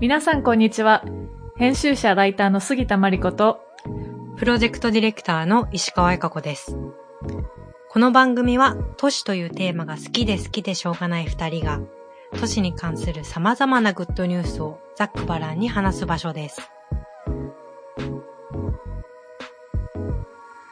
[0.00, 1.04] 皆さんこんにちは。
[1.56, 3.60] 編集者ライターの杉田真理子と、
[4.36, 6.76] プロジェクトディレクターの石川恵香子です。
[7.90, 11.80] この番組は都市というテーマが好きで好きでしょうがない二人が
[12.40, 16.60] 都市に関する様々なグッドニュースをざっくばらんに話す場所です。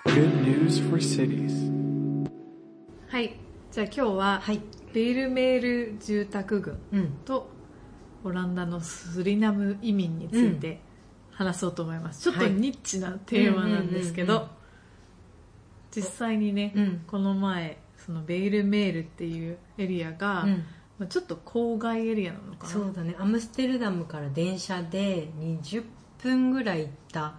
[0.06, 1.70] Good news for cities.
[3.09, 3.36] はい。
[3.70, 4.60] じゃあ今日は、はい。
[4.92, 7.14] ベールメール住宅群うん。
[8.22, 10.80] とオランダのスリナム移民について
[11.32, 12.22] 話そうと思います。
[12.22, 14.50] ちょっとはいニッチなテーマなんですけど、うんうんうん
[15.92, 17.04] 実際にね、うん。
[17.06, 20.64] この前、そのベールメールっていうエリアが、うん。
[20.98, 22.72] まあちょっと郊外エリアなのかな。
[22.72, 23.14] そうだね。
[23.18, 25.84] アムステルダムから電車で20
[26.18, 27.34] 分ぐらい行った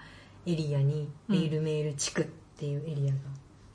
[0.46, 2.26] エリアにベールメール地区っ
[2.58, 3.18] ていうエリアが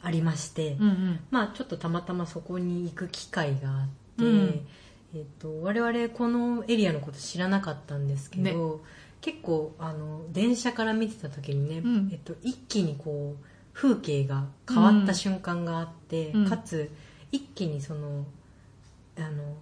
[0.02, 1.20] ありまして、うんうん。
[1.30, 4.66] まあちょっとたまたまそこに行く機会があって、うん
[5.14, 8.83] えっと我々このエリアのこと知らなかったんですけど、
[9.20, 12.09] 結構あの電車から見てた時にね、うん。
[12.12, 16.48] えっと、一気にこう風景が変わった瞬間があって、うん。
[16.48, 16.91] かつ
[17.33, 18.27] 一気にその
[19.17, 19.56] あの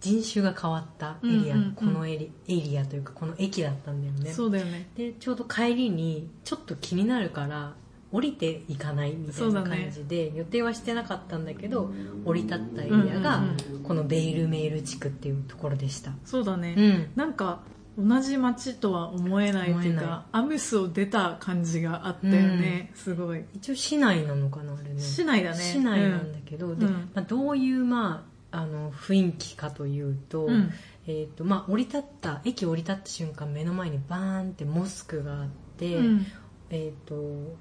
[0.00, 1.68] 人種が変わったエリア、うんうん。
[1.68, 4.32] うんこのエリエリアというかこの駅だったんだよね。
[4.32, 4.88] そうだよね。
[4.96, 7.74] でちょうど帰りにちょっと気になるから
[8.12, 11.90] 降りていかないみたいな感じで、予定はしてなかったんだけど
[12.24, 16.74] 降り立ったエリアがうんこのベイルメール地区っていうところでした、そうだね。
[16.76, 17.60] うん、なんか
[17.98, 23.44] 同じ街とは思えないっていうかアムスを出た感じがあったよね、すごい。
[23.54, 25.00] 一応市内なのかなあれね。
[25.00, 25.56] 市内だね。
[25.56, 27.10] 市内なんだけど、でうん。
[27.14, 30.70] まあ、どういう、まあ、あの雰囲気かというと,、うん。
[31.06, 36.26] えーとまあ、降り立った駅降り立った瞬間目の前にバーンってモスクがあって、うん。
[36.70, 37.56] えっ、と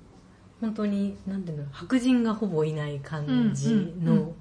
[0.61, 4.25] 本当になんていうの白人がほぼいない感じうんうんうん。
[4.25, 4.35] の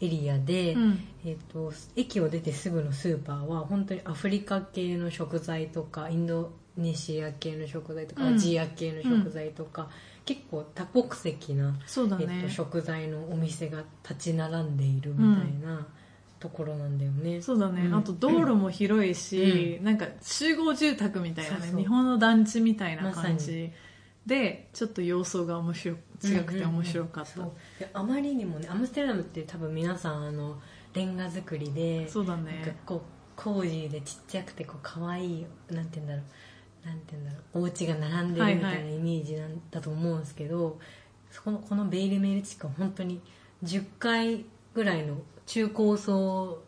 [0.00, 0.98] エリアで、うん。
[1.24, 8.34] えー、と駅を出てすぐのスーパーは本当にアフリカ系の食材とかインドネシア系の食材とか、うん。
[8.34, 9.88] アジア系の食材とか、
[10.24, 15.86] 結構多国籍な、そうだえっとね食材のお店が立ち並んでいるみたいな
[16.40, 17.40] ところなんだよね。
[17.40, 17.94] そうだね、うん。
[17.94, 23.70] あと道路も広いし、なんか集合住宅みたいなねそう日本の団地みたいな感じ
[24.26, 27.52] でちょっと様相が面白違くて面白かった、そう。
[27.78, 30.60] であまりにもねアムステルダムって多分皆さんあの
[30.94, 32.76] レンガ造りでそうだね。
[32.86, 33.00] こう
[33.34, 36.22] コージーでちっちゃくてこう可愛いなんて言うんだろ
[36.84, 36.86] う。
[36.86, 37.60] なんて言うんだろう。
[37.60, 40.78] お家が並んでるみたはいはいいなイメージなんだと思うんですけど、
[41.30, 43.20] そこのこのベイルメール地区は本当に
[43.64, 44.44] 10階
[44.74, 45.16] ぐらいの
[45.46, 46.62] 中高層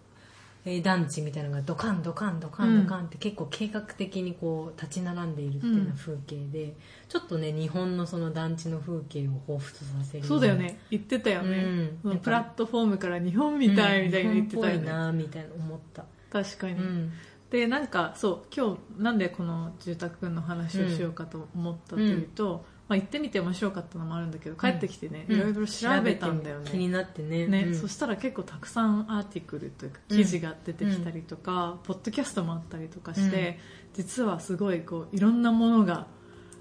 [0.67, 6.75] えー団地みたいなのがドカンドカンドカンドカンって結構計画的にこう立ち並んでいるっていうような風景で、
[7.09, 10.79] ちょっとね日本のその団地の風景を彷彿とさせるそうだよね。
[10.91, 12.19] 言ってたよね、うん。
[12.19, 17.13] プラットフォームから日本みたいみたいに言ってたようん日本っぽいね、なみたいな思った、確かに、うん。
[17.51, 25.37] でなんかそう今日なんでこの住宅の話をしようかと思ったというと、まあ、行ってみて面白かったのもあるんだけど帰ってきてね、うん。
[25.37, 26.71] いろいろ調べたんだよね。
[26.71, 27.47] 気になってね。
[27.47, 27.75] ねうん。
[27.75, 33.59] そしたら結構たくさんアーティクルというかうん記事が出てきたりとか、ポッドキャストもあったりとかして、
[33.95, 36.07] 実はすごいこういろんなものが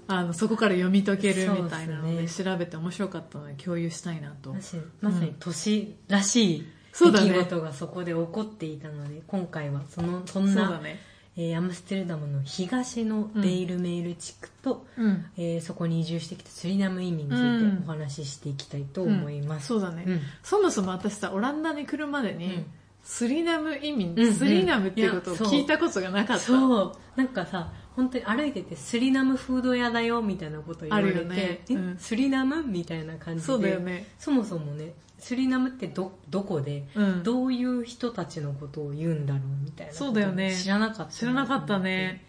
[0.06, 4.54] あのそこから読み解けるみたいなのでです調べて面白かったので共有したいなと。
[4.54, 11.00] まさにまさに都市らしい出来事がそこで起こっていたので、今回はそのそんなね
[11.36, 15.26] えーアムステルダムの東のベイルメール地区と、うん。
[15.36, 17.68] えーそこに移住してきたスリナム移民につうん。
[17.68, 20.20] いてお話ししていきたいと思います、そうだね、うん。
[20.42, 22.66] そもそも私さオランダに来るまでに、うん。
[23.02, 24.18] スリナム移民、うん。
[24.20, 24.32] うん。
[24.34, 26.42] スリナムっていうことを聞いたことがなかった。
[26.42, 26.92] そう。
[27.16, 31.60] なんかさ本当に歩いててスリナムフード屋だよみたいなこと言われて、ね。
[31.68, 31.96] えうん。
[31.98, 34.06] スリナムみたいな感じでそうだよね。
[34.18, 37.22] そもそもねスリナムってどどこで、うん。
[37.22, 40.54] どういう人たちのことを言うんだろうみたいなそうだよね。
[40.54, 42.24] 知らなかった知らなかったね。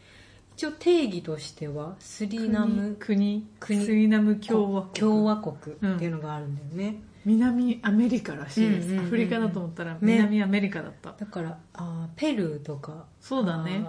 [0.56, 4.93] 一応定義としてはスリナム国国スリナム共和国。
[4.93, 9.05] 共和国っていうのがあるんだよね、南アメリカらしいです、うんうんうんうん。
[9.08, 13.05] アフリカだと思ったら南アメリカだった、だからあーペルーとか。
[13.20, 13.85] そうだね。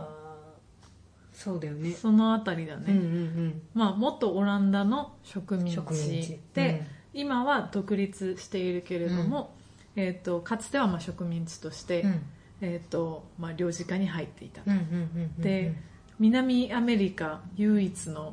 [1.32, 1.92] そうだよね。
[1.92, 3.06] そのあたりだね、うんうんう
[3.42, 3.62] ん。
[3.74, 6.22] まあ元オランダの植民植民地。
[6.22, 6.84] 地で、
[7.16, 9.54] 今は独立しているけれども、
[9.96, 12.22] えー、とかつてはまあ植民地として、うん。
[12.60, 15.74] えーとまあ、領事下に入っていた、うんうんうんうんで
[16.18, 18.32] 南アメリカ唯一の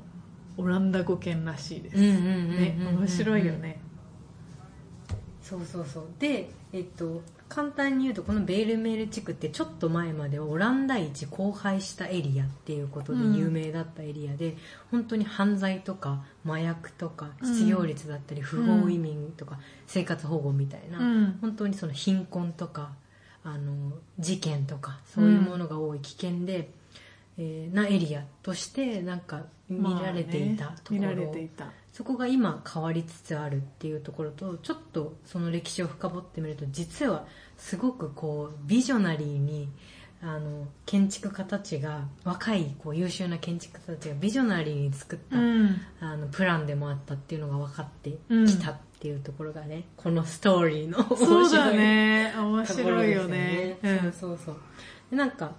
[0.56, 3.82] オランダ語圏らしいです、うんうんうんうんうんね面白いよね、
[5.42, 6.06] そうそうそう。
[6.18, 7.22] でえっと
[7.54, 14.58] 簡単に言うとこのベールメール地区ってちょっと前まではオランダ一荒廃したエリアっていうことで有名だったエリアで、
[14.90, 21.38] 本当に犯罪とか麻薬とか失業率だったり不法移民とか生活保護みたいな、うん。
[21.42, 22.90] 本当にその貧困とか
[23.44, 26.72] あの事件とかそういうものが多い危険で、
[27.38, 31.50] えーなエリアとしてなんか見られていたところ、まあね。
[31.94, 37.28] そこが今変わりつつあるっていうところとちょっとその歴史を深掘ってみると実は
[37.58, 39.70] すごくこうビジョナリーに
[40.22, 45.82] あの建築家たちが若いこう優秀な建築家たちがビジョナリーに作った、うん。
[46.00, 52.34] あのプランでもあったっていうのが分かってきたっていうところがね、このストーリーの面白いそうだね。
[52.38, 53.78] 面白いよね。
[53.84, 54.58] うんそうそうそう。
[55.12, 55.52] でなんか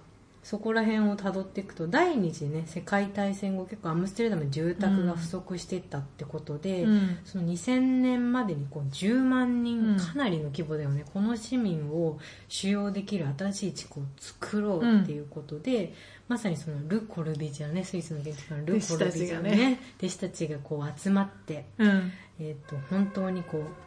[0.45, 7.17] そこら辺をたどっていくと第二次ね世界大戦後結構アムステルダム住宅が不足していったってことで、うん。
[7.25, 9.97] その2000年までにこう10万人、うん。
[9.97, 11.03] かなりの規模だよね。
[11.11, 15.95] この市民を収容できる新しい地区を作ろうっていうことで、
[16.27, 22.11] まさにそのル・コルビジェのねスイスの建築家のル・コルビジェの弟子たちがね弟子たちがこう集まって、うん。
[22.39, 23.84] えー、と本当にこう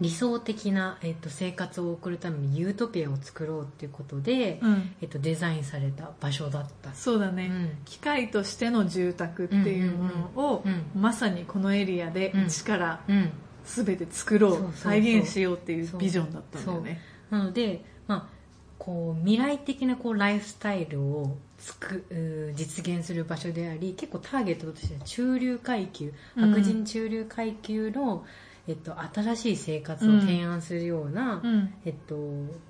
[0.00, 4.94] 理想的な、えー、と生活を送るためにユートピアを作ろうっていうことで、うん。
[5.00, 6.92] えー、とデザインされた場所だった。
[6.94, 7.78] そうだね、うん。
[7.84, 10.04] 機械としての住宅っていうも
[10.36, 11.00] のを、うんうんうん。
[11.00, 12.46] まさにこのエリアでうん。
[12.46, 13.30] 一からうん。
[13.66, 17.00] 全て作ろう,、再現しようっていうビジョンだったんだよね。
[17.30, 18.36] なので、まあ、
[18.78, 26.50] こう未来的なこうライフスタイルをつく実現する場所であり結構ターゲットとしては中流階級うん。
[26.50, 28.24] 白人中流階級の、
[28.68, 31.74] えっと、新しい生活を提案するような、うん。
[31.84, 32.16] えっと、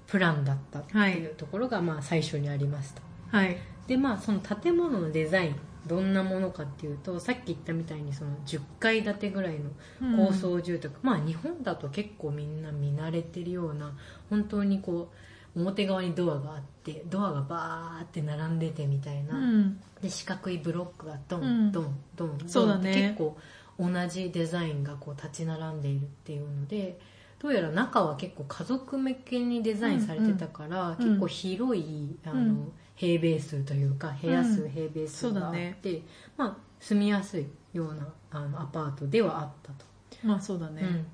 [0.07, 3.03] プランだったっていうところが、まあ、最初にありました。
[3.37, 3.57] はい。
[3.87, 5.57] でまあその建物のデザイン
[5.87, 9.71] どんなものかっていうとさっき言ったみたいにその10階建てぐらいの
[10.17, 13.97] 高層住宅、まあ日本だと結構みんな見慣れてるような
[14.29, 15.13] 本当にこ
[15.55, 19.81] う表側にドアがあってドアがバーって並んでてみたいな、うん。
[20.03, 21.69] で四角いブロックがドうん。
[21.69, 22.91] ンドンドンドンそうだね。
[22.91, 23.39] って結構
[23.79, 26.99] 同じデザインがこう立ち並んでいるっていうので
[27.39, 30.91] どうやら中は結構家族向けにデザインされてたから、うん。
[30.93, 32.73] うん結構広いあの、うん。
[32.95, 34.71] 平米数というか部屋数、うん。
[34.71, 35.79] 平米数があっそうだね。
[35.83, 36.03] て、
[36.37, 39.85] まあ、住みやすいようなあのアパートではあったと。
[40.23, 41.05] まあそうだね、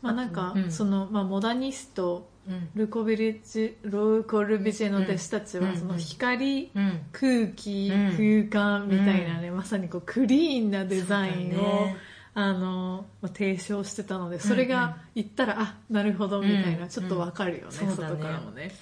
[0.00, 0.70] まあなんか、うん。
[0.72, 2.26] その、まあ、モダニスト
[2.74, 5.68] ルコビリジローコルビジェの弟子たちうん。
[5.68, 7.00] はその光、うん。
[7.12, 8.48] 空気、うん。
[8.50, 11.88] 空間みたいなね、まさにこうクリーンなデザインを、
[12.34, 18.72] あのまあ提唱してたのでそれが言ったら、あなるほどみたいな、うんちょっとわかるよね外からもね。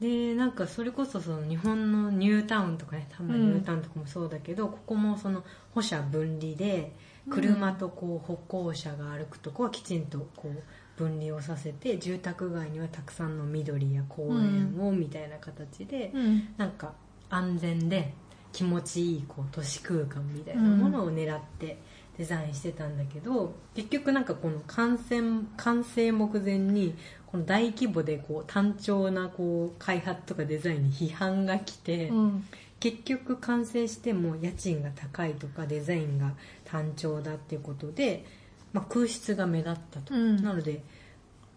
[0.00, 5.44] でなんかそれこそその日本のニュータウンとかね多分ニュータウンとかもそうだけど、ここもその
[5.74, 6.92] 歩車分離で
[7.30, 10.62] 車とこう歩行者が歩くとこはきちんとこう
[10.96, 16.48] 分離をさせて住宅街にはたくさんの緑や公園をみたいな形で、うん。
[16.56, 16.92] なんか
[17.30, 18.12] 安全で
[18.52, 21.78] 気持ちいいこう都市空間みたいなものを狙って
[22.18, 25.20] デザインしてたんだけど、結局なんかこの完成
[25.56, 26.94] 完成目前に
[27.26, 32.44] この大規模でこう単調なこう開発とかデザインに批判が来て、うん。
[32.78, 36.32] 結局完成しても家賃が高いとかデザインが
[36.64, 38.26] 単調だっていうことで、
[38.72, 40.42] まあ、空室が目立ったと、うん。
[40.42, 40.82] なので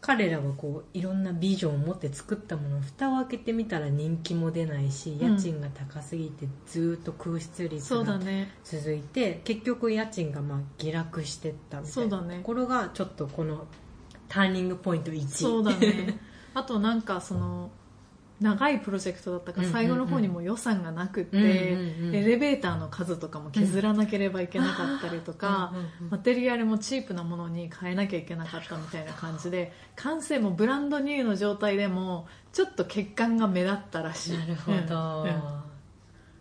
[0.02, 5.36] 彼らはこういろんなビジョンを持って作ったもの蓋を開けてみたら人気も出ないしうん。
[5.36, 8.52] 家賃が高すぎてずっと空室率がね。
[8.64, 13.66] 続いて、結局家賃がまあ下落してったみたいうなところがちょっとこの
[14.28, 16.20] ターニングポイント1そうだね。
[16.54, 17.72] あとなんかその
[18.42, 25.74] 長いプロジェクトだったから最後の方にも予算がなくって、エレベーターの数とかも削らなければいけなかったりとか、
[26.10, 34.38] マテリアルもチープなものに変えなきゃいけなかったみたいな感じで完成もブランドニューの状態でもちょっと欠陥が目立ったらしい。
[34.38, 35.66] なるほど、うん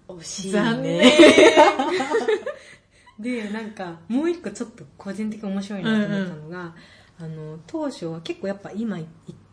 [0.06, 0.52] 惜しいね。
[0.52, 1.12] 残念。
[3.18, 6.74] でなんかもう一個ちょっと個人的に面白いなと思ったのが、
[7.18, 9.06] あの当初は結構やっぱ今い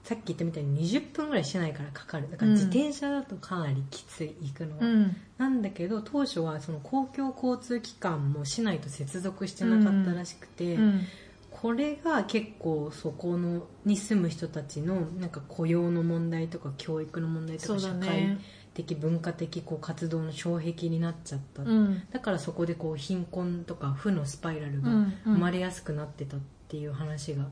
[0.04, 2.30] さっき言ったみたいに20分ぐらい市内からかかる。
[2.32, 2.56] だからうん。
[2.56, 5.16] 自転車だとかなりきつい行くのは、うん。
[5.38, 11.02] なんだけど当初はその公共交通機関も市内と接続してなかったらしくて、うん。
[11.52, 18.38] これが結構そこのに住む人たちのなんか雇用の問題とか教育の問題とか社会
[18.74, 22.04] 的文化的こう活動の障壁になっちゃった、うん。
[22.12, 24.90] だからそこでこう貧困とか負のスパイラルが
[25.26, 27.46] 生まれやすくなってたっていう話が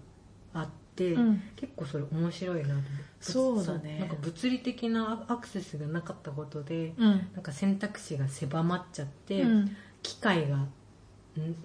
[0.53, 0.70] あって、
[1.06, 1.41] うん。
[1.56, 2.88] 結構それ面白いなと思って。
[3.20, 4.00] そうだね。
[4.00, 7.29] なんか物理的なアクセスがなかったことでうん。
[7.34, 9.75] なんか選択肢が狭まっちゃって、うん。
[10.03, 10.70] 機械がん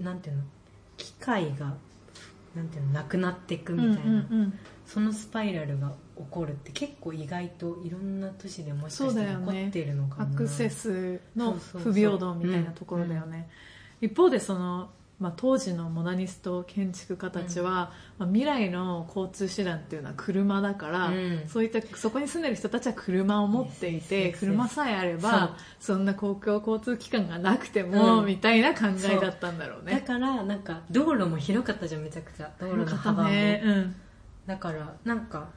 [0.00, 0.42] なんていうの？
[0.96, 1.74] 機械が
[2.54, 2.92] なんていうの？
[2.92, 10.34] なくなっていくみたいな、うんうんそのスパイラルが起こるって結構意外といろんな都市でもしかしたら起こっているのかもな。
[10.34, 13.48] アクセスの不平等みたいなところだよね、
[14.02, 14.90] 一方でその
[15.24, 21.48] まあ、当時のモダニスト建築家たちは、まあ、未来の交通手段っていうのは車だから、うん。
[21.48, 28.26] そういったそこに住んでる人たちは車を持っていて車さえあればそんな公共交通機関がなくても、うん。
[28.26, 30.02] みたいな考えだったんだろうだね。
[30.02, 32.52] からなんか道路も広かったじゃんめちゃくちゃ。
[32.60, 33.94] 道路の幅も、ねうん。
[34.44, 35.48] だからなんか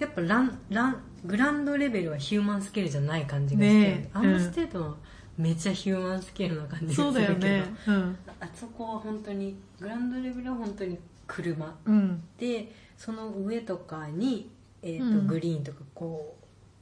[0.00, 4.10] やっぱランラン ground level は human scale じゃない感じがして、ねえ。
[4.12, 4.96] アームステートは
[5.40, 7.40] めっちゃヒューマンスケールな感じそうるけど。
[7.40, 7.74] だよね。
[7.86, 8.18] うん。
[8.40, 11.76] あそこは本当にグランドレベルは本当に車。
[11.84, 12.22] うん。
[12.38, 14.50] でその上とかに、
[14.82, 15.26] えーとうん。
[15.26, 16.36] グリーンとかこ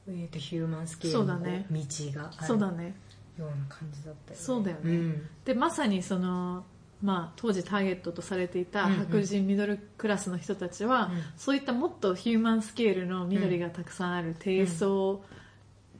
[0.07, 2.95] う、えー、とヒューマンスケールの道があるそうだね。
[3.37, 4.45] ような感じだったよね。
[4.45, 4.91] そうだよね。
[4.91, 5.27] ん。
[5.45, 6.65] でまさにその、
[7.01, 8.97] まあ、当時ターゲットとされていたうんうん。
[8.99, 11.21] 白人ミドルクラスの人たちは、うん。
[11.37, 15.23] そういったもっとヒューマンスケールの緑がたくさんある低層、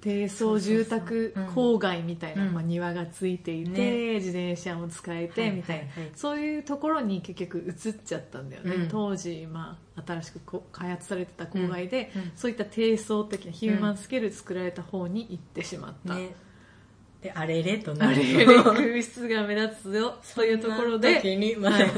[0.01, 2.53] 低層住宅郊外みたいな、うん。
[2.53, 4.13] まあ、庭がついていて、ね。
[4.15, 8.87] 自転車も使えてみたいな、そういうところに結局移っちゃったんだよね、うん。
[8.87, 12.21] 当時、まあ、新しく開発されてた郊外で、うん。
[12.21, 12.31] うん。
[12.35, 16.35] そういった低層的なヒューマンスケールで作られた方に行ってしまった、ね。
[17.21, 21.91] であれれとなあるれれ空室が目立つよ そういうところで時に、まあはい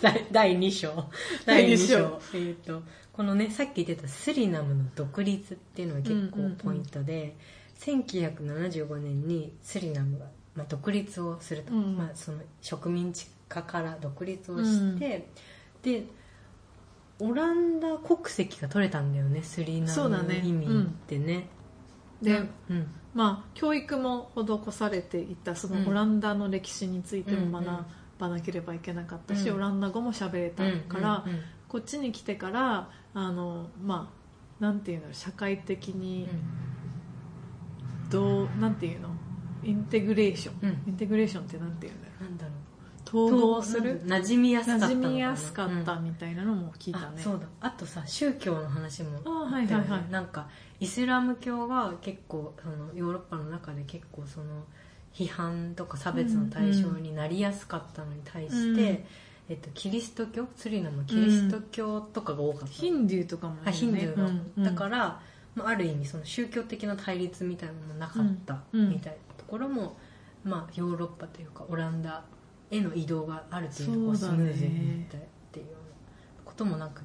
[0.00, 1.10] 第第2章。
[1.44, 1.86] 第二第2章。
[1.88, 2.82] 章えー、と
[3.12, 7.36] このねさっき言ってたスリナムの独立っていうのは結構ポイントで、
[7.80, 11.96] 1975年にスリナムが、まあ、独立をすると、うん。
[11.96, 15.28] まあ、その植民地化から独立をして、
[15.82, 16.04] で
[17.18, 21.48] オランダ国籍が取れたんだよねスリナム移民ってね。
[22.20, 22.86] で、うん。
[23.14, 27.84] まあ、教育も施されていたそのオランダの歴史についても学
[28.22, 29.56] ばなければいけなかったし、うん。
[29.56, 31.40] オランダ語も喋れたから、うんうん
[31.72, 34.12] こっちに来てからあの、ま
[34.60, 36.28] あ、なんていうの社会的に
[38.10, 39.08] どうなんていうの？
[39.64, 40.68] インテグレーション、うん。
[40.88, 43.24] インテグレーションってなんていうんだろなんだろう。
[43.24, 44.02] う統合する？
[44.04, 47.46] 馴染みやすかった馴染みやすかったうんみたいなのも聞いたね、あそうだ。
[47.62, 49.18] あとさ宗教の話も。
[49.24, 50.10] あはいはいはい。
[50.10, 50.48] なんか
[50.78, 54.66] イスラム教が結構そのヨーロッパの中で結構その
[55.14, 59.04] 批判とか差別の対象になりやすかったのに対して、うん
[59.48, 65.20] えっと、キリスト教スリナムはキリスト教とかが多かった、ヒンドゥーとかも、ね、あヒンドゥーが、うんうんだから、
[65.54, 69.96] まあ、ある意味その宗教的な対立みたいなのもなかったうんみたいなところも、
[70.44, 72.22] まあ、ヨーロッパというかオランダ
[72.70, 75.20] への移動がある程度こうスそうだねムーズにいったっ
[75.52, 77.02] ていうようなこともなんか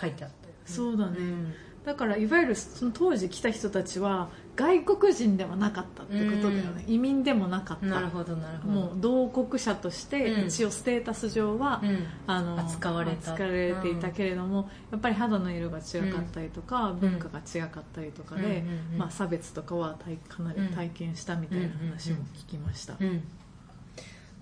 [0.00, 0.60] 書いてあったよね。
[0.66, 1.18] そうだね。
[1.18, 1.54] ん。
[1.84, 4.30] だからいわゆるその当時来た人たちは
[4.60, 7.86] 外国人ではなかったってことだよね、移民でもなかった。
[7.86, 8.74] なるほどなるほど。
[8.74, 10.46] もう同国者としてうん。
[10.48, 12.06] 一応ステータス上は、うん。
[12.26, 13.32] あの扱われた。
[13.32, 17.00] 扱われていたけれども、やっぱり肌の色が違かったりとか、ん。
[17.00, 18.62] 文化が違かったりとかで、
[18.98, 23.22] まあ、差別とかは体かなり体験したみたいな話も聞きました、うん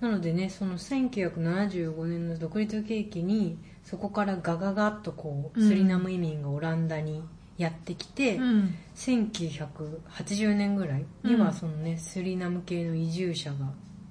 [0.01, 5.69] なのでねその1975年の独立契機にそこからガガガッとこううん。
[5.69, 7.25] スリナム移民がオランダに
[7.59, 8.75] やってきて、うん。
[8.97, 11.41] 1980年ぐらいにうん。
[11.41, 13.57] はそのね、スリナム系の移住者が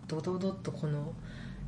[0.07, 1.13] ドドドッとこの、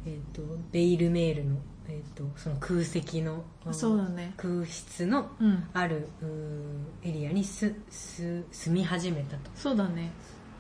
[0.06, 1.58] えー、とベイルメールの,、
[1.88, 4.34] えー、とその空席のそうだね。
[4.38, 5.64] 空室のうん。
[5.74, 9.50] あるうーエリアにすす住み始めたと。
[9.56, 10.12] そうだね。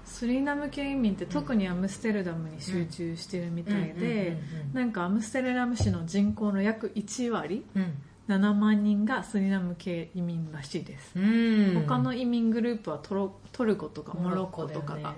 [0.05, 4.41] スリナム系移民って特にアムステルダムに集中してるみたいで
[4.73, 7.93] なんかアムステルダム市の人口の約1割うん
[8.29, 11.74] 7万人がスリナム系移民らしいです、うん。
[11.88, 15.15] 他の移民グループはトロトルコとかモロッコとかが、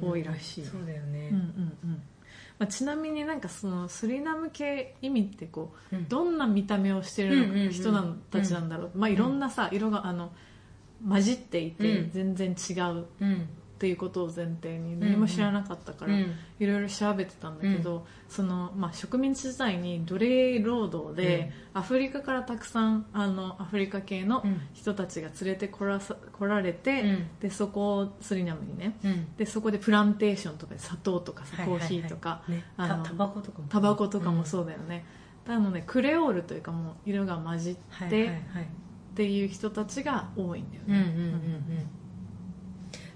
[0.00, 0.64] 多いらしい。
[0.64, 1.28] そうだよね。
[1.30, 2.02] うんうんうん。
[2.58, 6.08] まあ、ちなみになんかそのスリナム系移民ってこううん。
[6.08, 10.32] どんな見た目をしてる人なんたちなんだろう、まあ、いろんなさ色があの
[11.06, 12.10] 混じっていてうん。
[12.10, 13.06] 全然違う
[13.74, 16.34] っうんていうことを前提に何も知らなかったからうん。
[16.60, 24.60] いろいろ調べてたんだけど、そのまあ、植民地時代に奴隷労働でアフリカからたくさんあのアフリカ系のうん。
[24.72, 27.26] 人たちが連れてこらさ来られて、うん。
[27.40, 29.34] でそこをスリナムにねうん。
[29.36, 31.88] でそこでプランテーションとかで砂糖とかさコはいはいはい。
[31.88, 32.64] ーヒーとか、ね。
[32.76, 35.04] あのたタバコとかもタバコとかもそうだよね、
[35.46, 38.34] なのでクレオールというかもう色が混じって、はいはいはい。
[38.34, 42.03] っていう人たちが多いんだようんうんうんね、うん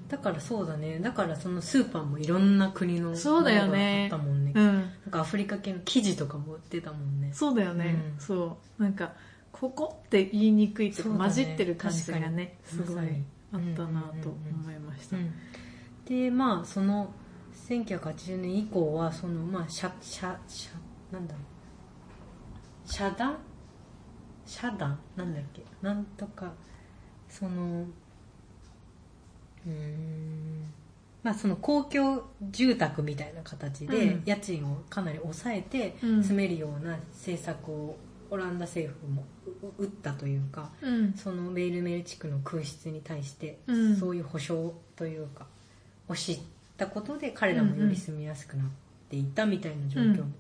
[0.08, 0.98] だからそうだね。
[1.00, 3.68] だからそのスーパーもいろんな国のそうだよね。
[3.68, 4.52] ものがあったもんね。
[4.54, 4.64] うん。
[4.64, 7.30] なんかアフリカ系の生地とかも売ってたもんね。
[7.34, 8.20] そうだよね、うん。
[8.20, 8.82] そう。
[8.82, 9.12] なんか
[9.52, 11.18] ここって言いにくいとか、ね。
[11.18, 13.06] 混じってる感じがねすごい
[13.52, 15.32] あったなと思いました、うん。
[16.06, 17.12] でまあその
[17.68, 20.70] 1980年以降はそのまあ遮遮遮
[21.12, 22.90] なんだろう。
[22.90, 23.36] 遮断
[24.46, 25.62] 遮断なんだっけ？
[25.82, 26.52] なんとか
[27.28, 27.84] その
[31.22, 34.22] まあ、その公共住宅みたいな形でうん。
[34.24, 36.24] 家賃をかなり抑えてうん。
[36.24, 37.96] 住めるような政策を
[38.30, 39.24] オランダ政府も
[39.78, 41.12] う打ったというかうん。
[41.14, 43.96] そのベイルメール地区の空室に対してうん。
[43.96, 45.46] そういう保障というか
[46.08, 46.38] を知っ
[46.76, 48.66] たことで彼らもより住みやすくなっ
[49.10, 50.30] ていたみたいな状況も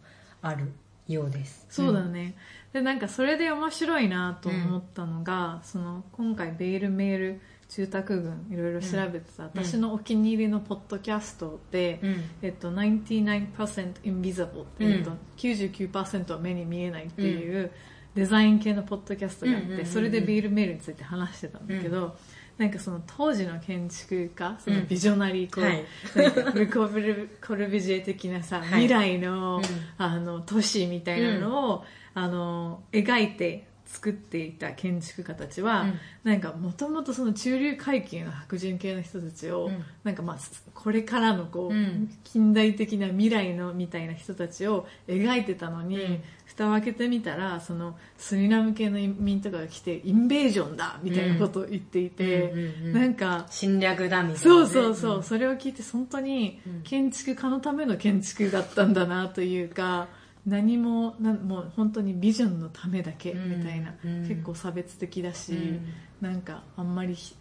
[0.40, 0.72] ある
[1.08, 1.66] ようです。
[1.70, 2.34] そうだね、
[2.72, 12.24] でなんかそれで面白いなと思ったのが、その今回ベイルメール住宅群いろいろ調べてた、私のお気に入りのポッドキャストで、うん。
[12.42, 17.70] えっと、99% invisible っていうと、うん99%は目に見えないっていう
[18.14, 19.86] デザイン系のポッドキャストがあって、うんうんうんうん。
[19.86, 22.16] それでビールメールについて話してたんだけど、
[22.56, 26.66] なんかその当時の建築家そのビジョナリーこう、はい。
[26.68, 28.68] コブルコルビジエ的なさ、はい。
[28.82, 29.64] 未来の,、うん。
[29.98, 31.84] あの都市みたいなのを、
[32.14, 36.00] あの描いて作っていた建築家たちは、うん。
[36.22, 39.84] なんかもともとその中流階級の白人系の人たちを、うん。
[40.04, 40.36] なんかまあ
[40.74, 42.10] これからのこう、うん。
[42.22, 46.22] 近代的な未来のみたいな人たちを描いてたのに、うん。
[46.44, 52.52] 蓋を開けてみたらそのスリラム系の移民とかが来てインベージョンだみたいなことを言っていて、
[52.92, 55.22] なんか侵略だみたいなね、そうそうそう、ん。
[55.22, 56.82] それを聞いて本当にうん。
[56.82, 60.08] 建築家のための建築だったんだなというか
[60.48, 64.28] 何もなもう本当にビジョンのためだけみたいな、うん。
[64.28, 65.92] 結構差別的だし、うん。
[66.20, 67.34] なんかあんまりひ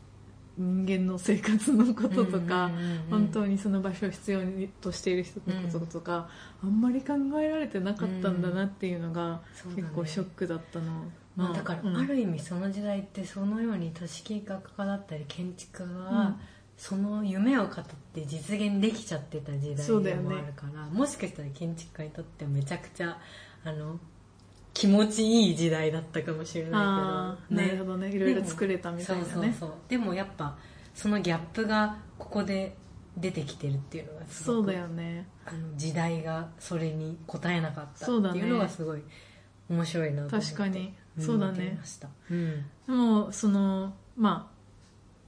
[0.57, 3.01] 人間の生活のこととか、うんうんうんうん。
[3.09, 6.29] 本当にその場所を必要にとしている人のこととか、
[6.63, 9.41] あんまり考えられてなかったんだなっていうのが、
[9.75, 16.35] 結構ショックだったの、まあ、だから、うんある意味その時代ってそのように都市計画家だったり建築家が、うん
[16.77, 23.17] その夢を語って実現できちゃってた時代でもあるから、もしかしたら建築家にとってはめちゃくちゃ
[23.63, 23.99] あの
[24.73, 28.09] 気持ちいい時代だったかもしれあないけど、ーなるほどね。
[28.09, 29.29] いろいろ作れたみたいなね。
[29.33, 29.73] そうそうそう。
[29.89, 30.55] でもやっぱ
[30.93, 32.75] そのギャップがここで
[33.17, 35.27] 出てきてるっていうのがすごくそうだよね。
[35.45, 39.01] あの時代がそれに応えなかったっていうのがすごい
[39.67, 40.93] 面白いなと思って確かに。
[41.17, 41.63] うんそうだね。
[41.63, 42.65] 見てました、うん。
[42.85, 44.56] でもそのまあ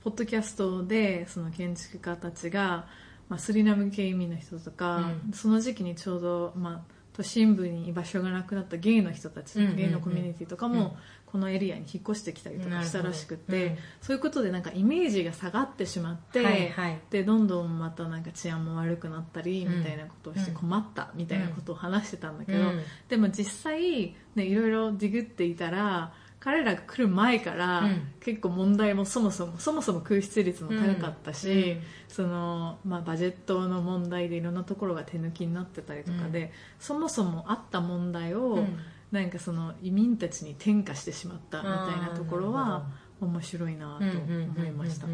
[0.09, 2.87] ポッドキャストでその建築家たちが、
[3.27, 5.33] まあ、スリナム系移民の人とか、うん。
[5.33, 9.77] その時期にちょうど、まあ、都心部に居場所がなくなったゲイの人たち、うんうんうん。
[9.77, 10.91] ゲイのコミュニティとかも、うん。
[11.27, 13.77] このエリアに引っ越してきたりとかしたらしくて、うん。
[14.01, 16.99] そういうことでなんかイメージが下がってしまって、はいはい。
[17.11, 19.77] でどんどんまたなんか治安も悪くなったりうん。
[19.77, 22.83] みたいなことをしてうん困ったみたいなことを話してたんだけど、うん。
[23.09, 28.13] でも実際、ね、いろいろディグっていたら彼らが来る前から、うん。
[28.21, 31.81] 結構問題もそもそもそもそも空室率も高かったし、うん。
[32.07, 38.79] そのまあ、バジェットの問題でいろんなところが手抜きになってたりとかで、そもそもあった問題を、うん。
[39.11, 42.85] なんかその移民たちに転嫁してしまったみたいなところは
[43.19, 45.07] 面白いなと思いました。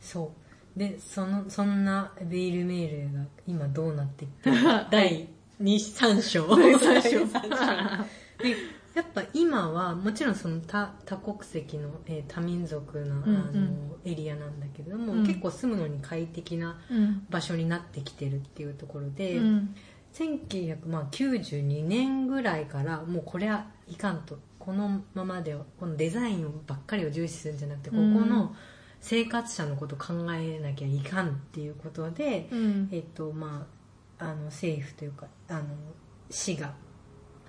[0.00, 0.32] そ
[0.76, 0.78] う。
[0.78, 4.56] でそのそんなベイルメールが今どうなっていってる
[4.90, 5.28] 第
[5.62, 6.48] 23章。
[6.56, 7.10] 第三章。
[7.10, 8.42] 第三章。
[8.44, 8.54] で
[8.96, 15.26] やっぱ今はもちろんその多多国籍の、えー多民族の,、うんあのエリアなんだけれども、うん。
[15.26, 17.26] 結構住むのに快適なうん。
[17.28, 19.74] 場所になってきてるっていうところで、うん。
[20.14, 24.38] 1992年ぐらいからもうこれはいかんと。
[24.58, 28.52] このままではこのデザインばっかりを重視するんじゃなくてここの
[29.00, 32.88] 生活者のことを考えなきゃいかんっていうことで、うん。
[32.90, 33.66] えっとま
[34.18, 35.64] あ、あの政府というかあの
[36.30, 36.72] 市が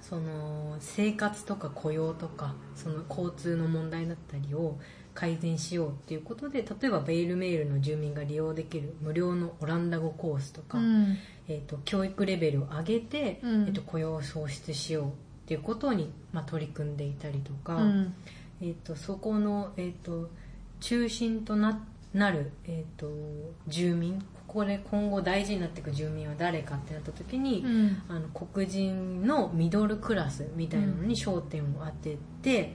[0.01, 4.77] その生活とか雇用とかその交通の問題だったりを
[5.13, 11.17] 改善しようっていうことで例えばベイルメールの住民が利用できる無料のオランダ語コースとか、うん。
[11.47, 13.63] えー、と教育レベルを上げて、うん。
[13.63, 15.09] えー、と雇用を創出しようっ
[15.47, 18.13] ていうことに、まあ、取り組んでいたりとか、うん。
[18.61, 20.29] えー、とそこの、えー、と
[20.79, 21.83] 中心とな
[22.13, 23.09] なる、えー、と
[23.67, 24.23] 住民
[24.57, 28.01] ここで今後大事になっていく住民は誰かってなった時に、うん。
[28.09, 32.73] あの黒人のミドルクラスみたいなのに焦点を当てて、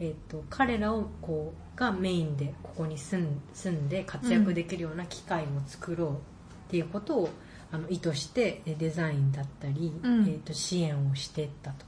[0.00, 6.14] えっと彼らをこうがメインでここに住ん住んで活躍できるような機会を作ろうっ
[6.70, 7.28] ていうことを、
[7.70, 10.26] あの意図してえデザインだったり、うん。
[10.26, 11.84] えっと支援をしていったと。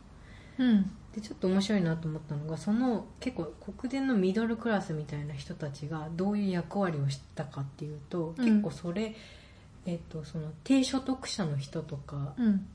[0.58, 8.44] うんでちょっと面白いなと思ったのがその結構黒人のミドルクラスみたいな人たちがどういう役割をしたかっていうと、うん。
[8.44, 9.16] 結構それ、
[9.86, 12.66] えっとその低所得者の人とかうん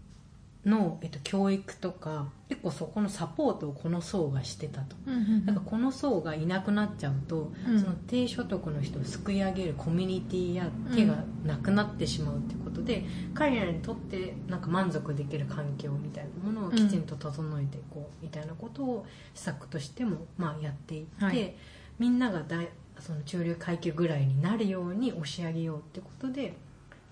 [0.65, 4.95] の、えっと、教育とか結構そこのサポートをこの層がしてたと。
[5.05, 7.79] うんなんかこの層がいなくなっちゃうと、うん。
[7.79, 21.55] その低所得の人をすくい上げるコミュニティや手がなくなってしまうってことで、彼らにとってなんか満足できる環境みたいなものをきちんと整えていこうみたいなことを施策としてもまあやっていって、はい。
[21.99, 22.57] みんながだ
[22.99, 26.57] その中流階級ぐらいになるように押し上げようってことで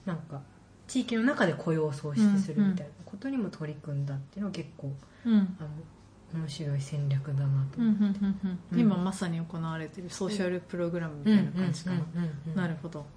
[0.06, 0.42] なんか
[0.94, 4.94] 地域の中で雇用を創出するみたいなことにも取り組んだっていうのは結構
[5.26, 5.58] うん。
[5.60, 8.20] あの面白い戦略だなとうんうん思って。
[8.20, 8.60] うんうん。
[8.74, 8.80] うん。
[8.80, 11.98] 今まさに行われてるソーシャルプログラムみたいな感じかな、
[12.56, 13.08] なるほど。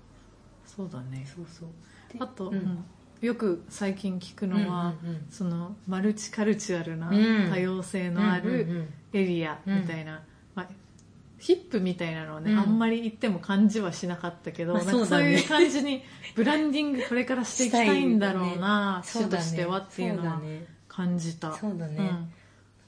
[0.65, 1.69] そうだねそうそう。
[2.15, 2.55] であと、うん。
[2.55, 2.85] うん。
[3.21, 5.27] よく最近聞くのは、うんうんうん。
[5.29, 7.51] そのマルチカルチュアルなうん。
[7.51, 8.89] 多様性のあうんうんうるん。
[9.13, 10.23] エリアみたいな、
[10.55, 10.69] まあ、
[11.39, 12.59] ヒップみたいなのはね、うん。
[12.59, 16.03] あんまり言っても感じはしなかったけど、まあそうそういう感じに
[16.35, 19.45] ブランディングこれからしていきたいんだろうなそうだね。
[19.45, 20.41] 主としてはっていうのは
[20.89, 21.53] 感じた。
[21.53, 22.11] そうだね。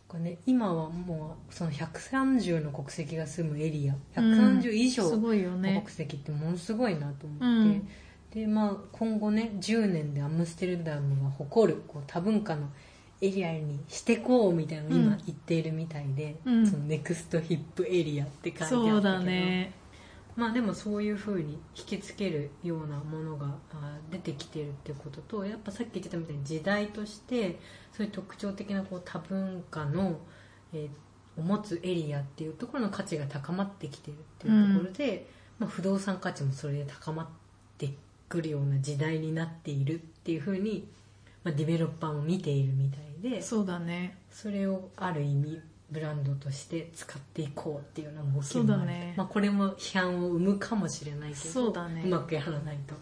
[0.08, 7.88] かね今はもうその130の国籍が住むエリア130以上すごいよのね国籍ってものすごいなと思って、うん。
[8.32, 12.68] でまあ今後ね10年でアムステルダムが誇るこう多文化の
[13.20, 16.66] エリアにしてこうみたいなのを今うん言っているみたいで、うん。
[16.66, 18.88] そのネクストヒップエリアって書いてあったけど。
[18.88, 19.72] そうだね。
[20.36, 27.58] まあでもそういうふうに引きつけるようなものがあ出てきてるってこととやっぱさっき言ってたみたいに時代として
[27.92, 30.20] そういう特徴的なこう多文化の、
[30.72, 30.88] えー
[31.38, 35.26] を持つエリアっていうところの価値が高まってきてるっていうところで、
[35.58, 37.26] まあ、不動産価値もそれで高まっ
[37.78, 37.90] て
[38.28, 40.88] くるような時代になっているっていうふうに、
[41.48, 44.18] まあ、ディベロッパーも見ているみたいでそうだね。
[44.30, 48.82] それをある意味ブランドとして使っていこうっていうような動きそうもある。
[48.82, 49.14] だね。
[49.16, 52.04] まあ、これも批判を生むかもしれないけどそうだね。
[52.06, 52.94] まくやらないと。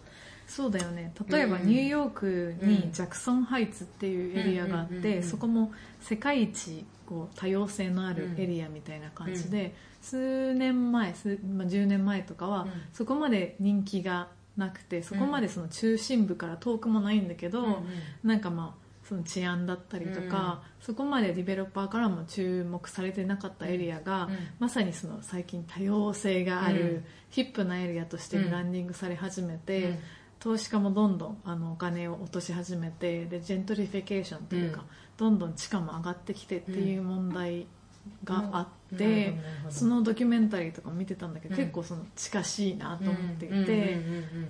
[0.47, 1.13] そうだよね。
[1.29, 12.71] 例えばうんニューヨークうんにジャクソンハイツっていうエリアがあってそこも世界一こう多様性のあるエリアみたいな感じで数年前数、まあ、10年前とかはうん。
[12.93, 17.83] そこまで人気がなくてそこまでその中心部から遠くもないんだけど、うんうん。
[18.23, 27.05] なんかまあその治安だったりとか、そこまでディベロッパーからも注目されてなかったエリアが、うんまさにその最近多様性がある、うん。
[27.29, 29.99] ヒップなエリアとしてブランディングされ始めて、うん。
[30.39, 34.87] 投資家もどんどんあのお金を落とし始めてでジェントリフィケーションというか、うん。
[35.17, 37.67] どんどん地価も上がってきてっていう問題
[38.23, 39.75] があって、なるほどなるほど。
[39.75, 41.59] そのドキュメンタリーとかも見てたんだけど、うん。
[41.61, 43.97] 結構その近しいなと思っていて。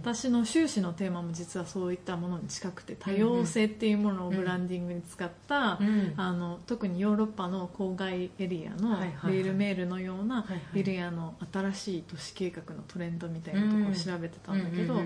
[0.01, 9.31] 私の修士のテーマも実はそういったものに近くて多様性っていうものをブランディングに使った、うんあの特にヨーロッパの郊外エリアのはいはいはい。
[9.33, 10.45] ベイルメールのような
[10.75, 15.01] エリアの新しい都市計画のトレンドみたいなところを調べてたんだけど、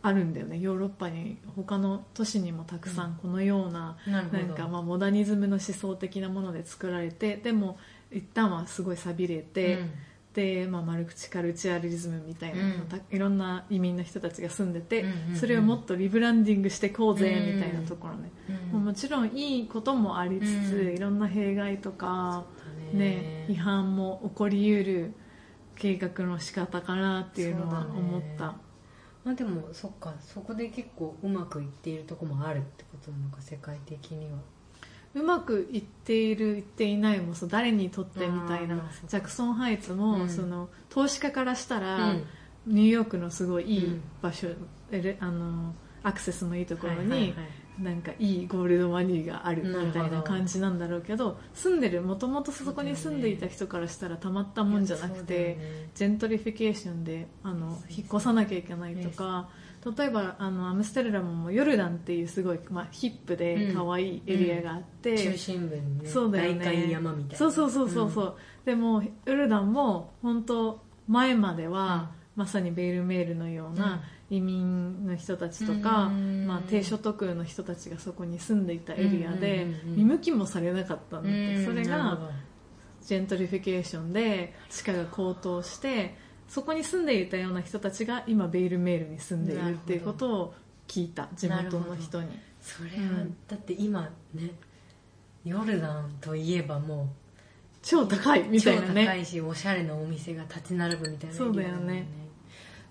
[0.00, 0.58] あるんだよね。
[0.58, 7.78] ヨーロッパに他の都市にもたくさんこのような、なんかまあモダニズムの思想的なもので作られてでも
[8.10, 9.90] 一旦はすごい寂れて、うん。
[10.34, 12.82] で、まあ、マルチカルチャリズムみたいな、うん。
[13.10, 15.36] いろんな移民の人たちが住んでて、うんうんうん。
[15.36, 25.14] それをもっとリブランディングしてこうぜうんみたいなところね、うんもうもちろんいいこともありつつ、うんいろんな弊害とか、そうだね、違反も起こりうる
[25.74, 28.56] 計画の仕方かなっていうのは思った。
[29.24, 30.14] まあでもそっか。
[30.20, 34.38] そこで結構うまくいっているとこもあるってことなのか世界的には
[35.14, 40.28] うまくいっているいっていないもそう誰にとってみたいなジャクソンハイツも、うん。
[40.28, 42.24] その投資家からしたら、うん。
[42.66, 44.02] ニューヨークのすごいいいうん。
[44.20, 44.48] 場所、
[44.90, 47.32] えれあのアクセスのいいところに、はいはいはい。
[47.78, 59.48] なんかいいゴールドマニーがあるみたいな感じなんだろうけど住んでるもともとそこに住んでいた人からしたらたまったもんじゃなくて、ねジェントリフィケーションであの引っ越さなきゃいけないとか
[59.96, 66.64] 例えばあのアムステルダムもヨルダンっていうすごい、まあ、ヒップで可愛いエリアがあって、中心部にねそうだよね。
[66.64, 67.38] 代官山みたいな。
[67.38, 76.46] そうそうそうそうそう、でもヨルダンもほんと前までは、まさにベイルメールのような移民の人たちとか、うん。
[76.46, 79.96] まあ、低所得の人たちがそこに住んでいたエリアで、うんうんうんうん。
[79.96, 81.64] 見向きもされなかったんだって、うん。
[81.64, 82.30] それが
[83.02, 86.16] ジェントリフィケーションで地価が高騰して
[86.48, 90.54] そこに住んでいたような人たちが今ベイルメールに住んでいるっていうことを
[90.86, 92.28] 聞いた地元の人に。
[92.60, 93.36] それは、うん。
[93.46, 94.50] だって今ね
[95.44, 97.08] ヨルダンといえばも
[97.82, 102.06] 超高いうみたいな超高ねいしおしゃれなお店が立ち並ぶみたいなそうだよね。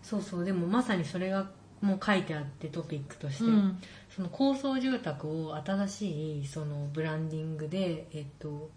[0.03, 0.45] そうそう。
[0.45, 1.49] でもまさにそれが
[1.81, 3.79] もう書いてあってトピックとして、うん。
[4.15, 8.69] その高層住宅を新しいそのブランディングで、えっと、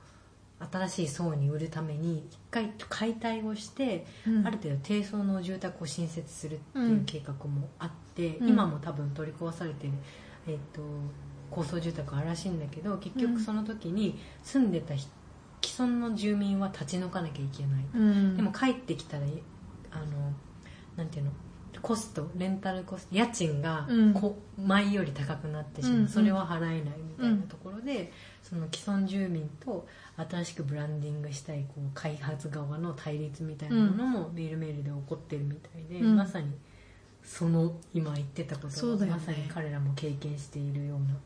[0.73, 4.47] 新しい層に売るために一回解体をして、うん。
[4.47, 8.49] ある程度低層の住宅を新設するってういうん計画もあって、うん。
[8.51, 9.93] 今も多分取り壊されてる、
[10.47, 10.83] えっと、
[11.51, 15.07] 高層住宅あるらしいんだけど結局その時に住んでたひ
[15.63, 18.37] 既存の住民は立ち退かなきゃいけない、うん。
[18.37, 19.25] でも帰ってきたら
[19.91, 20.33] あの
[20.97, 21.31] なんていうの
[21.81, 24.15] コストレンタルコスト家賃がうん。
[24.15, 36.17] こ、前より高くなってしまう、うんそれは払えないみたいなところろでその既存住民と新しくブランディングしたいこう開発側の対立みたいなものもメールメールで起こってるみたいで、うん。
[36.17, 36.53] まさに
[37.25, 39.13] その今言ってたことそうだよね。
[39.13, 41.17] がまさに彼らも経験しているような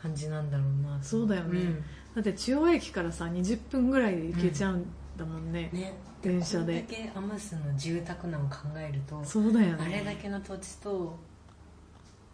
[0.00, 1.82] 感じなんだろうなとそうだよね。
[2.14, 5.80] だって中央駅からさ20分ぐらいで行けちゃうんだもんね、うん。
[5.80, 6.64] ね電車で。
[6.64, 9.78] これだけアムスの住宅難を考えるとそうだよね。
[9.80, 11.18] あれだけの土地と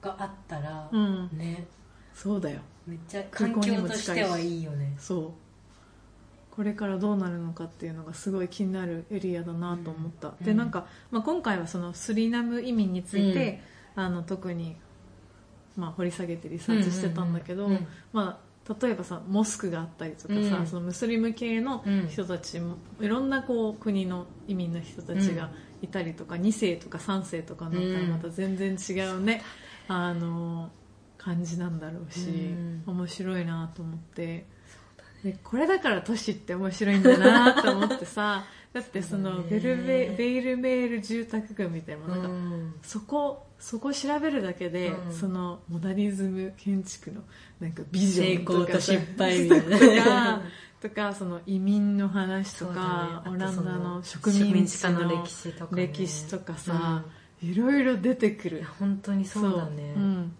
[0.02, 1.30] があったら、うん。
[1.32, 1.66] ね。
[2.14, 2.60] そうだよ。
[2.86, 4.06] めっちゃ環境にも近いし。
[4.06, 4.94] としてはいいよね。
[4.98, 5.30] そう。
[6.56, 10.44] これからどうなるのかっていうのがすごい気になるエリアだなと思った、うん。
[10.44, 13.60] でなんか、まあ、今回はそのスリナム移民について、
[13.94, 14.74] あの特に、
[15.76, 17.86] まあ、掘り下げてリサーチしてたんだけど、うんうんうん。
[18.12, 18.45] まあ、
[18.80, 20.66] 例えばさモスクがあったりとかさ、うん。
[20.66, 22.08] そのムスリム系のうん。
[22.08, 25.50] 人たちもいろんなこう国の移民の人たちが
[25.82, 29.42] いたりとか、2世とか3世とかになったらまた全然違うね、
[29.88, 30.70] あの
[31.18, 32.82] 感じなんだろうし、うん。
[32.86, 34.46] 面白いなと思って。
[35.22, 42.74] でこれだから都市って面白いんだなと思ってさ だってそのベルベベイルメール住宅群みたいななんかうん。
[42.82, 45.12] そこそこ調べるだけで、うん。
[45.12, 47.22] そのモダニズム建築の
[47.60, 48.62] なんかビジ成ョンとか。
[48.62, 49.78] 功と失敗みたいな。
[49.78, 50.42] とか
[50.80, 53.36] とかその移民の話とか、だね。
[53.36, 55.82] オランダの植民地の歴史とかね。
[55.88, 57.04] 歴史とかさ、
[57.42, 58.64] いろいろ出てくる。
[58.78, 59.92] 本当にそうだね。
[59.94, 60.04] そう。
[60.04, 60.32] うん。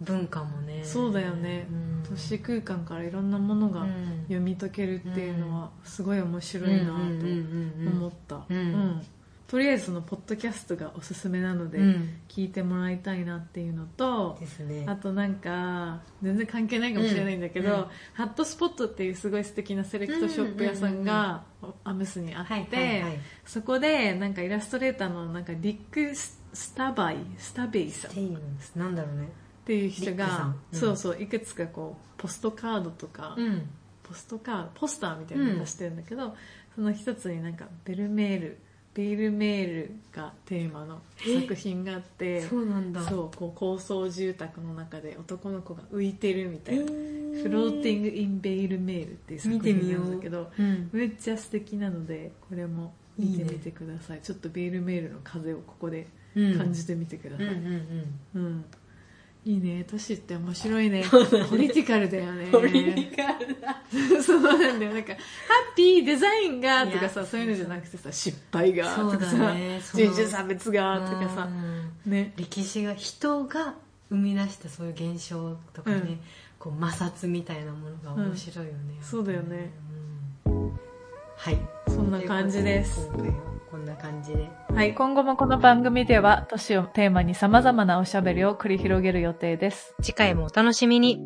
[0.00, 0.84] 文化もね。
[0.84, 2.02] そうだよね、うん。
[2.08, 4.22] 都市空間からいろんなものがうん。
[4.24, 8.56] 読み解けるっていうのはすごい面白いなと思った、うん。
[8.56, 9.02] うん
[9.48, 12.20] とりあえずそのポッドキャストがおすすめなのでうん。
[12.28, 14.84] 聞いてもらいたいなっていうのと、ですね。
[14.86, 17.78] あとなんか全然関係ないかもしれないんだけど、うん。
[17.78, 21.44] うんハットスポットっていうすごい素敵なセレクトショップ屋さんが
[21.82, 23.02] アムスにあって、
[23.46, 28.38] そこでなんかイラストレーターのなんかリック・ススタバイスタベイさん。
[28.76, 29.30] なんだろうね。
[29.64, 30.60] ていう人が、ん。
[30.72, 30.78] うん。
[30.78, 33.66] そうそういくつかこうポストカードとか、うん。
[34.02, 36.36] ポストカードポスターみたいなの出してるんだけど、
[36.74, 38.58] その一つになんかベルメール
[38.98, 43.00] ベイルメールがテーマの作品があってそうなんだ。
[43.02, 47.42] そうこう高層住宅の中で男の子が浮いてるみたいな「えー。
[47.44, 50.62] フローティング・イン・ベイル・メール」っていう作品ようんなだけどう。
[50.64, 50.90] ん。
[50.92, 54.20] めっちゃ素敵なのでこれも見てみてください。
[54.20, 58.42] ちょっとベイル・メールの風をここで感じてみてください、うんうんうん。
[58.42, 58.64] うん
[59.44, 61.04] いいね都市って面白いね。
[61.48, 62.48] ポリティカルだよね。
[62.50, 63.82] ポリティカルだ。
[64.22, 64.92] そうなんだよ。
[64.92, 65.18] なんかハ
[65.72, 71.48] ッピーデザインがとかさそういうのじゃなくてさ失敗がとかさ、ね人種差別がとかさ
[72.06, 72.12] うん。
[72.12, 72.32] ね。
[72.36, 73.74] 歴史が人が
[74.10, 76.20] 生み出したそういう現象とかね、うん。
[76.58, 79.04] こう摩擦みたいなものが面白いよね、うん。
[79.04, 79.70] そうだよね、
[80.46, 80.78] うん。
[81.36, 81.58] はい。
[81.86, 83.08] そんな感じです。
[83.12, 84.48] 今回はこんな感じで。
[84.74, 89.94] はい今後もこの番組では都市をテーマに様々なおしゃべりを繰り広げる予定です。
[90.00, 91.20] 次回もお楽しみに